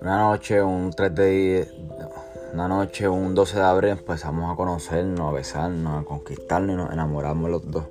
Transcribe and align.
Una 0.00 0.18
noche, 0.18 0.62
un 0.62 0.90
3 0.90 1.14
de 1.14 1.68
una 2.52 2.68
noche, 2.68 3.08
un 3.08 3.34
12 3.34 3.56
de 3.56 3.64
abril, 3.64 3.90
empezamos 3.90 4.50
a 4.50 4.56
conocernos, 4.56 5.28
a 5.28 5.32
besarnos, 5.32 6.00
a 6.00 6.04
conquistarnos 6.04 6.74
y 6.74 6.76
nos 6.76 6.92
enamoramos 6.92 7.50
los 7.50 7.70
dos. 7.70 7.84